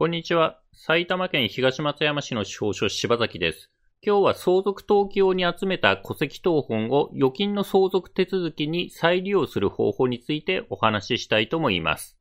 [0.00, 0.60] こんにちは。
[0.72, 3.68] 埼玉県東松山市の司法書柴崎です。
[4.00, 12.16] 今日は相続登記用に集めた戸籍謄本を預金の相続手続きに再利用する方法についてお話ししたいと思います。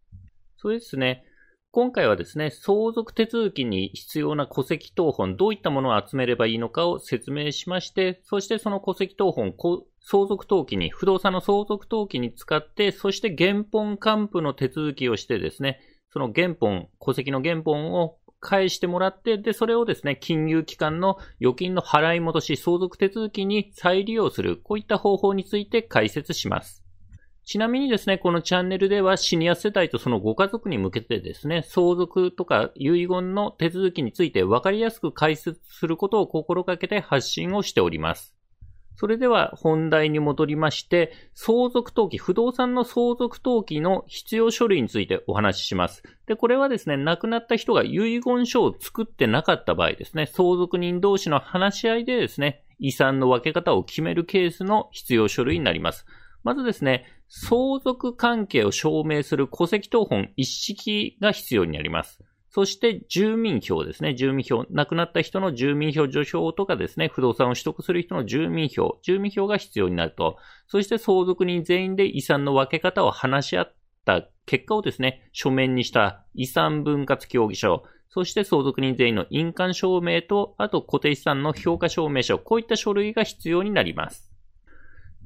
[0.57, 1.23] そうですね。
[1.69, 9.53] 今回はですね、相続手続きに必要な戸籍謄本、どういったものを集めればいいのかを説明しまして、そしてその戸籍謄本、
[9.99, 15.79] 相続登記に、不動産の相続登記に使って、そして原本還付の手続きをしてですね、
[16.09, 26.83] その原本、戸籍の原本を返してもらって、で、それをですね、金融機関の預金の払い戻し、相続手続きに再利用する、こういった方法について解説します。
[27.47, 38.36] ちなみにですね、このチャンネルではシニア世代とそのご家族に向けてですね、相続とか遺言の手続きについて分かりやすく解説することを心がけて発信をしております。
[38.99, 46.01] それでは本題に戻りまして、相続登記、不動産の相続登記の必要書類についてお話しします。
[46.25, 56.07] で、これはですね、亡くなった人が遺言書を作ってなかった場合ですね、相続人同士の話し合いでですね、遺産の分け方を決めるケースの必要書類になります。
[56.43, 62.19] まずですね、相続関係を証明する戸籍謄本一式が必要になります。
[62.57, 64.15] そして住民票ですね。
[64.15, 64.65] 住民票。
[64.71, 68.97] 亡くなった人の住民票序票とかですね、不動産を取得する人の住民票。
[69.03, 70.37] 住民票が必要になると。
[70.67, 77.83] そして相続人全員で遺産の分け方を話し合った結果をですね、書面にした遺産分割協議書。
[78.09, 82.39] そして相続人全員の印鑑証明と、あと固定資産の評価証明書。
[82.39, 84.26] こういった書類が必要になります。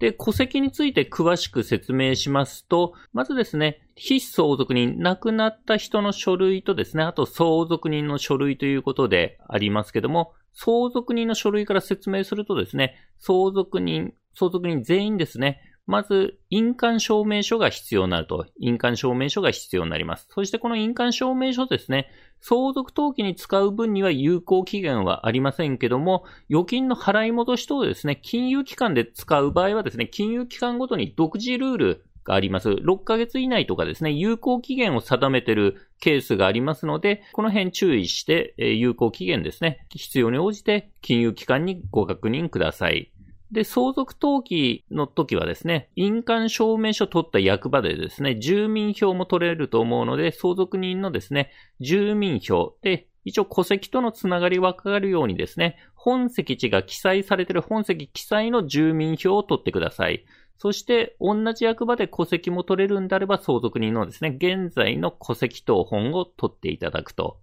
[0.02, 18.46] で、戸籍について詳しく説明しますと、まずですね、非相続人、亡くなった人の書類とですね、あと相続人の書類ということでありますけども、相続人の書類から説明するとですね、相続人、相続人全員ですね、まず、印鑑証明書が必要になると。
[18.60, 20.28] 印鑑証明書が必要になります。
[20.30, 32.70] そしてこの印鑑証明書ですね、相続登記に使う分には有効期限はありませんけども、預金の払い戻し等ですね、金融機関で使う場合はですね、金融機関ごとに独自ルールがあります。
[32.70, 43.12] 6ヶ月以内とかですね、有効期限を定めてるケースがありますので、この辺注意して、有効期限ですね、必要に応じて金融機関にご確認ください。
[43.52, 51.52] で、相続登記の時はですね、印鑑証明書取った役場でですね、住民票も取れると思うので、相続人のですね、
[51.82, 60.26] 住民票で、一応戸籍とのつながり分かるようにですね、本籍地が記載されている本籍記載の住民票を取ってください。
[60.58, 67.40] そして、同じ役場で戸籍も取れるんであれば、相続人のですね、現在の戸籍等本を取っていただくと。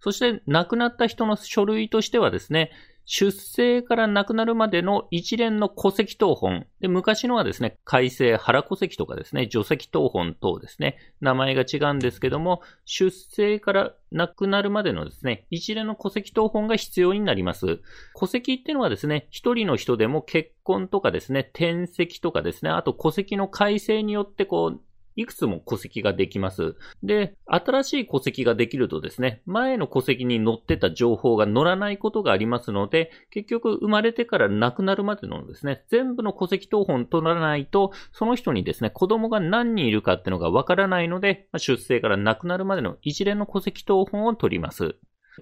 [0.00, 2.70] そして、亡くなった人の書類としてはですね、
[3.10, 6.66] 出生から亡くなるまでの一連の戸籍謄本。
[6.80, 17.80] で、昔のはですね、改正原戸籍とかですね、除籍謄本等ですね、名前が違うんですけども、出生から亡くなるまでのですね、一連の戸籍謄本が必要になります。
[18.14, 24.80] 戸籍っていうのはですね、一人の人でも結婚とかですね、転籍とかですね、あと戸籍の改正によってこう、
[25.18, 26.76] いくつも戸籍ができます。
[27.02, 44.94] で、新しい戸籍ができるとですね、前の戸籍に載ってた情報が載らないことがありますので、結局生まれてから亡くなるまでのですね、全部の戸籍謄本取らないと、その人にですね、子供が何人いるかっていうのがわからないので、出生から亡くなるまでの一連の戸籍謄本を取ります。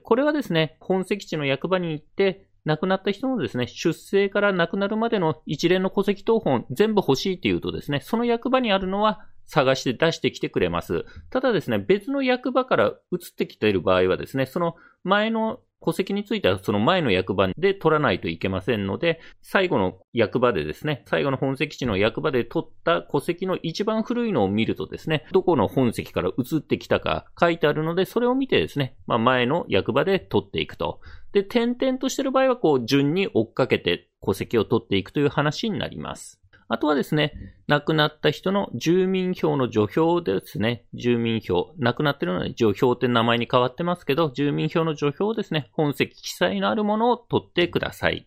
[0.03, 11.05] これはですね、本籍地の役場に行って、亡くなった人のですね、出生から亡くなるまでの一連の戸籍謄本全部欲しいっていうとですね、その役場にあるのは探して出してきてくれます。
[11.31, 31.01] ただですね、別の役場から移ってきている場合はですね、その前の戸籍についてはその前の役場で取らないといけませんので、最後の役場でですね、最後の本籍地の役場で取った戸籍の一番古いのを見るとですね、どこの本籍から移ってきたか書いてあるので、それを見てですね、まあ、前の役場で取っていくと。
[31.33, 36.41] で、点々としてる場合はこう順に追っかけて戸籍を取っていくという話になります。
[36.69, 37.33] あとはですね、
[37.69, 40.85] 亡くなった人の住民票の除票ですね。
[40.95, 41.73] 住民票。
[41.79, 45.71] 亡くなってるので除票って名前に変わってますけど、住民票の除票ですね。
[45.73, 48.27] 本籍記載のあるものを取ってください。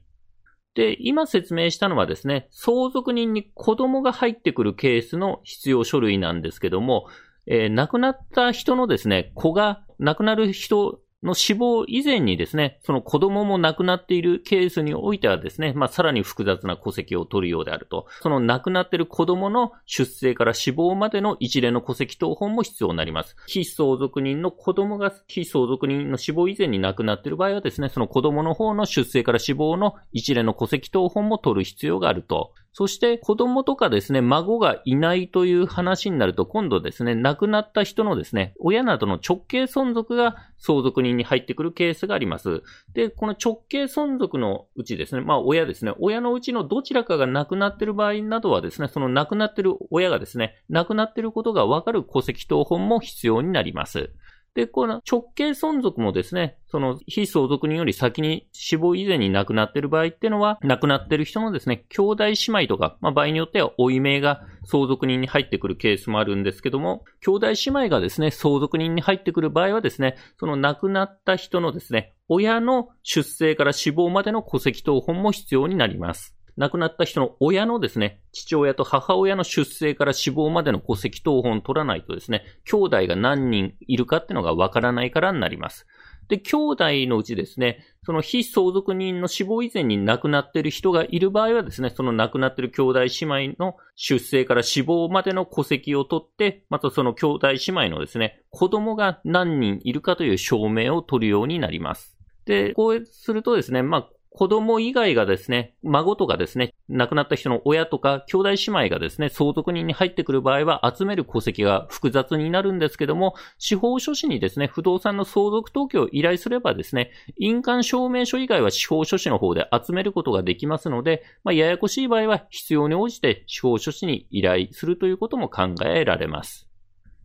[0.75, 7.07] で、今説明したのはですね、相続人に子供が入ってくるケースの必要書類なんですけども、
[7.47, 18.07] えー、亡くなった人のですね、子が、亡くなる人の死亡以前にですね、その子供も亡くなっているケースにおいてはですね、まあ、さらに複雑な戸籍を取るようであると。
[18.21, 23.36] その亡くなっている子供の出生から死亡までの一連の戸籍謄本も必要になります。
[23.48, 32.54] 非相続人の子供が非相続人の死亡以前に亡くなっている場合はですね、その子供の方の出生から死亡の一連の戸籍謄本も取る必要があると。
[32.72, 42.63] そして子供とかですね、孫がいないという話になると、今度ですね、亡くなった人のですね、親などの直系存続が相続人に入ってくるケースがあります。
[42.94, 54.11] で、この直系存続のうちですね、まあ親ですね、親のうちのどちらかが亡くなっている場合などはですね、その亡くなっている親がですね、亡くなっていることがわかる戸籍謄本も必要になります。
[54.59, 76.38] で、この直系存続もですね、その非相続人より先に死亡以前に亡くなっている場合っていうのは、亡くなっている人のですね、兄弟姉妹とか、まあ場合によっては追い名が相続人に入ってくるケースもあるんですけども、兄弟姉妹がですね、相続人に入ってくる場合はですね、その亡くなった人のですね、親の出生から死亡までの戸籍謄本も必要になります。
[76.59, 85.88] 亡くなった人の親のですね、父親と母親の出生から死亡までの戸籍謄本を取らないとですね、兄弟が何人いるかっていうのがわからないからになります。
[86.27, 102.19] で、兄弟のうちですね、その非相続人の死亡以前に亡くなっている人がいる場合はですね、その亡くなっている兄弟姉妹の出生から死亡までの戸籍を取って、またその兄弟姉妹のですね、子供が何人いるかという証明を取るようになります。
[102.44, 126.69] で、こうするとですね、まあ、子供以外がですね、孫とかですね、亡くなった人の親とか兄弟姉妹がですね、相続人に入ってくる場合は集める戸籍が複雑になるんですけども、司法書士にですね、不動産の相続登記を依頼すればですね、印鑑証明書以外は司法書士の方で集めることができますので、まあ、ややこしい場合は必要に応じて司法書士に依頼するということも考えられます。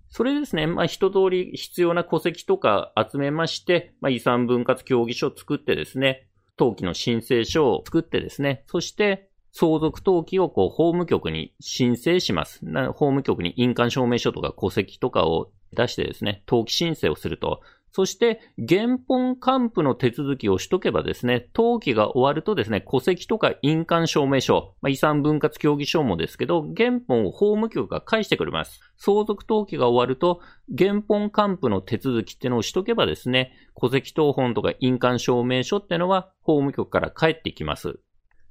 [0.09, 6.29] それですね、まあ、一通り必要な戸籍とか集めまして、まあ、遺産分割協議書を作ってですね、
[6.59, 12.61] 登記の申請書を作ってですね、そして相続登記をこう法務局に申請します。
[12.65, 17.61] 法務局に印鑑証明書とか戸籍とかを出してですね、登記申請をすると。
[17.97, 28.81] そして、原本還付の手続きをしとけばですね、登記が終わるとですね、戸籍とか印鑑証明書、まあ、遺産分割協議書もですけど、原本を法務局が返してくれます。
[28.97, 30.41] 相続登記が終わると、
[30.77, 38.01] 原本還付の手続きってのをしとけばですね、戸籍謄本とか印鑑証明書ってのは法務局から返ってきます。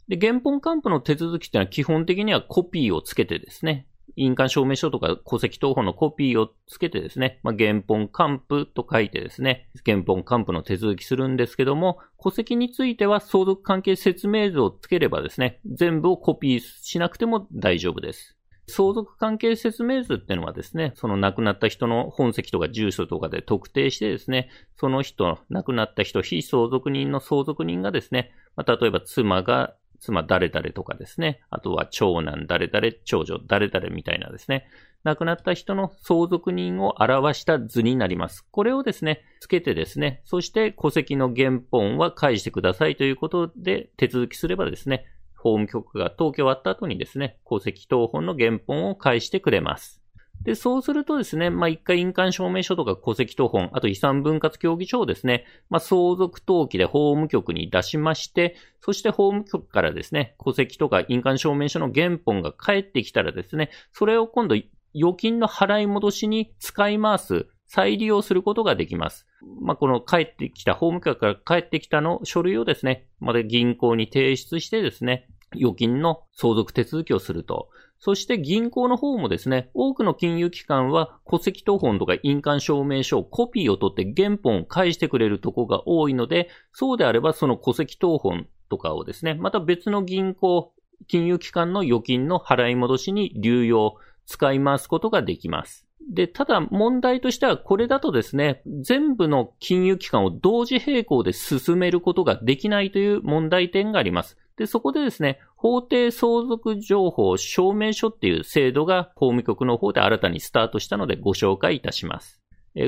[0.08, 18.38] で、原本還付の手続きってのは基本的にはコピーをつけてですね、印鑑証明書とか戸籍謄本のコピーをつけてですね、まあ、原本還付と書いてですね、原本還付の手続きするんですけども、戸籍については相続関係説明図をつければですね、全部をコピーしなくても大丈夫です。
[18.68, 34.68] 相続関係説明図っていうのはですね、その亡くなった人の本籍とか住所とかで特定してですね、その人、亡くなった人、非相続人の相続人がですね、まあ、例えば妻が妻誰々とかですね、あとは長男誰々、長女誰々みたいなですね、
[35.04, 38.46] 亡くなった人の相続人を表した図になります。
[38.52, 45.06] これをですね、つけてですね、そして戸籍の原本は返してくださいということで手続きすればですね、
[45.38, 50.03] 法務局が登記終わった後にですね、戸籍謄本の原本を返してくれます。
[50.44, 64.56] で、そうするとですね、まあ、一回印鑑証明書とか戸籍謄本、あと遺産分割協議書をですね、まあ、相続登記で法務局に出しまして、そして法務局からですね、戸籍とか印鑑証明書の原本が返ってきたらですね、それを今度
[64.96, 69.26] 預金の払い戻しに使い回す、再利用することができます。
[69.62, 77.70] まあ、この帰ってきた、法務局から帰ってきたの書類をですね、まで銀行に提出してですね、預金の相続手続きをすると。
[78.06, 90.74] そして銀行の方もですね、多くの金融機関は戸籍謄本とか印鑑証明書をコピーを取って原本を返してくれるとこが多いので、そうであればその戸籍謄本とかをですね、また別の銀行、
[91.08, 93.96] 金融機関の預金の払い戻しに流用、
[94.26, 95.88] 使い回すことができます。
[96.12, 104.38] で、ただ問題としてはこれだとですね、全部の金融機関を同時並行で進めることができないという問題点があります。
[104.58, 112.42] で、そこでですね、法定相続情報証明書っていう制度が法務局の方で新たにスタートしたのでご紹介いたします。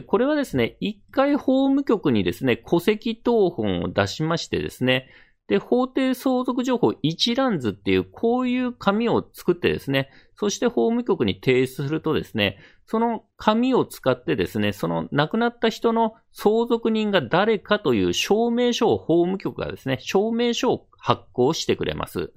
[0.07, 5.07] これはですね、一回法務局にですね、戸籍謄本を出しましてですね、
[5.47, 22.33] で、法定相続情報一覧図っていう、こういう紙を作ってですね、そして法務局に提出するとですね、その紙を使ってですね、その亡くなった人の相続人が誰かという証明書を法務局がですね、証明書を発行してくれます。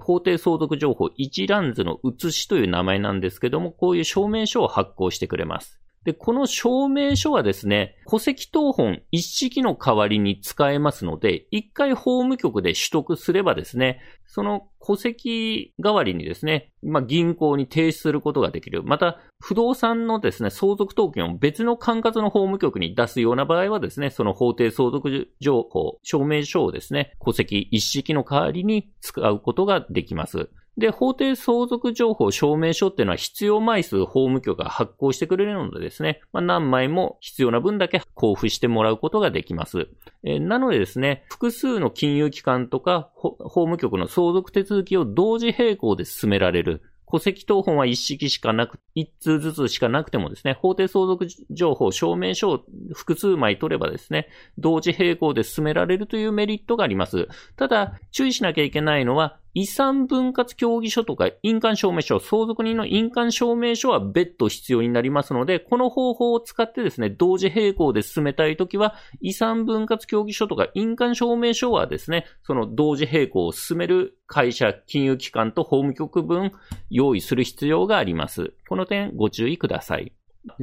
[0.00, 5.81] 法定相続情報一覧図の写しという名前なんですけども、こういう証明書を発行してくれます。
[6.04, 18.82] で、この証明書はですね、戸籍謄本一式の代わりに使えますので、一回法務局で取得すればですね、その戸籍代わりにですね、まあ、銀行に提出することができる。
[18.82, 30.50] また、不動産のですね、相続登記を別の管轄の法務局に出すような場合はですね、その法定相続情報、証明書をですね、戸籍一式の代わりに使うことができます。
[30.78, 39.88] で、法定相続情報証明書っていうのは必要枚数法務局が発行してくれるのでですね、まあ、何枚も必要な分だけ交付してもらうことができます。
[40.24, 46.82] えー、なのでですね、複数の金融機関とか法務局の相続手続きを同時並行で進められる。
[47.12, 52.60] 戸籍謄本は一式しかなく、一通ずつしかなくてもですね、法定相続情報、証明書を
[52.94, 57.28] 複数枚取ればですね、同時並行で進められるというメリットがあります。
[57.56, 76.52] ただ、注意しなきゃいけないのは、遺産分割協議書とか印鑑証明書、相続人の印鑑証明書は別途必要になりますので、この方法を使ってですね、同時並行で進めたいときは、遺産分割協議書とか印鑑証明書はですね、その同時並行を進める会社、金融機関と法務局分
[76.88, 78.54] 用意する必要があります。
[78.68, 80.12] この点ご注意ください。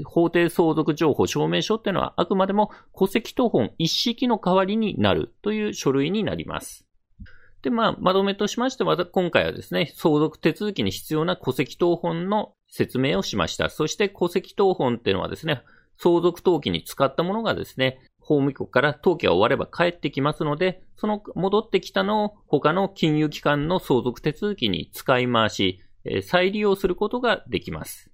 [0.04, 6.89] 法定相続情報証明書っていうのはあくまでも戸籍謄本一式の代わりになるという書類になります。
[7.62, 13.70] で、まあ、まとめとしましては、今回はですね、相続手続きに必要な戸籍謄本の説明をしました。
[13.70, 15.64] そして戸籍謄本っていうのはですね、
[15.98, 25.82] 相続登記に使ったものがですね、法務局から登記が終われば帰ってきますので、その戻ってきたのを他の金融機関の相続手続きに使い回し、
[26.24, 28.10] 再利用することができます。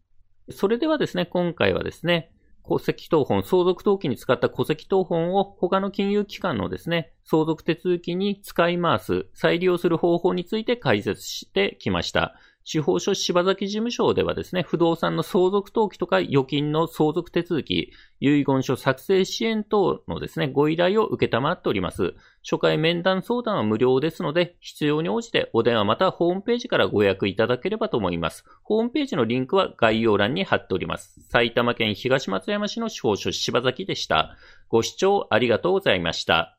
[0.50, 2.32] それではですね、今回はですね、
[2.68, 12.36] 戸籍謄本、相続登記に使った戸籍謄本を他の金融機関のですね、相続手続きに使い回す、再利用する方法について解説してきました。
[12.68, 22.16] 司法書柴崎事務所ではですね、不動産の相続登記とか預金の相続手続き、遺言書作成支援等のですね、ご依頼を受けたまっております。
[22.44, 28.44] 初回面談相談は無料ですので、必要に応じてお電話またはホームページからご予約いただければと思います。
[28.64, 31.22] ホームページのリンクは概要欄に貼っております。
[31.30, 34.36] 埼玉県東松山市の司法書柴崎でした。
[34.70, 36.55] ご視聴ありがとうございました。